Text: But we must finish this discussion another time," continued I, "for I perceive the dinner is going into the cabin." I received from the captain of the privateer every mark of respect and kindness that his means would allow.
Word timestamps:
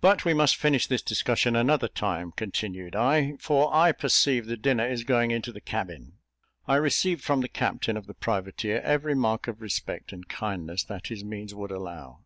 But 0.00 0.24
we 0.24 0.32
must 0.32 0.56
finish 0.56 0.86
this 0.86 1.02
discussion 1.02 1.54
another 1.54 1.88
time," 1.88 2.32
continued 2.32 2.96
I, 2.96 3.36
"for 3.38 3.68
I 3.70 3.92
perceive 3.92 4.46
the 4.46 4.56
dinner 4.56 4.88
is 4.88 5.04
going 5.04 5.30
into 5.30 5.52
the 5.52 5.60
cabin." 5.60 6.16
I 6.66 6.76
received 6.76 7.22
from 7.22 7.42
the 7.42 7.48
captain 7.50 7.94
of 7.98 8.06
the 8.06 8.14
privateer 8.14 8.80
every 8.80 9.14
mark 9.14 9.46
of 9.46 9.60
respect 9.60 10.10
and 10.10 10.26
kindness 10.26 10.84
that 10.84 11.08
his 11.08 11.22
means 11.22 11.54
would 11.54 11.70
allow. 11.70 12.20